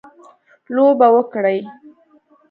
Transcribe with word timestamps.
لوبه 0.75 1.07
وکړي. 1.15 1.57